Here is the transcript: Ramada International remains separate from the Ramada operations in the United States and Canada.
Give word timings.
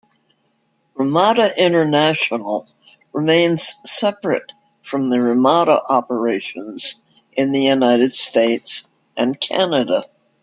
Ramada 0.95 1.63
International 1.63 2.65
remains 3.13 3.75
separate 3.85 4.51
from 4.81 5.11
the 5.11 5.21
Ramada 5.21 5.79
operations 5.89 6.99
in 7.33 7.51
the 7.51 7.61
United 7.61 8.11
States 8.11 8.89
and 9.15 9.39
Canada. 9.39 10.01